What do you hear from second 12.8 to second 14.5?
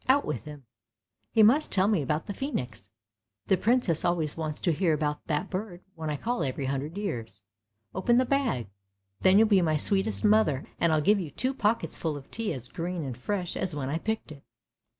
and fresh as when I picked it!